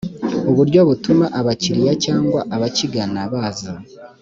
[0.51, 3.73] uburyo butuma abakiriya cyangwa abakigana baza